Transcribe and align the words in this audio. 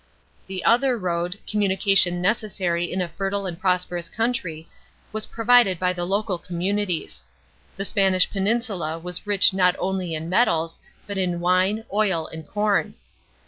The 0.47 0.63
other 0.63 0.97
road 0.97 1.37
communication 1.47 2.23
necessary 2.23 2.91
in 2.91 3.01
a 3.01 3.07
fertile 3.07 3.45
and 3.45 3.59
prosperous 3.59 4.09
country, 4.09 4.67
was 5.11 5.27
provided 5.27 5.77
by 5.77 5.93
the 5.93 6.05
local 6.05 6.39
communities. 6.39 7.23
The 7.77 7.85
Spanish 7.85 8.27
peninsula 8.27 8.97
was 8.97 9.27
rich 9.27 9.53
not 9.53 9.75
only 9.77 10.15
in 10.15 10.27
metals, 10.27 10.79
but 11.05 11.19
in 11.19 11.39
wine, 11.39 11.83
oil, 11.93 12.25
and 12.25 12.47
corn. 12.47 12.95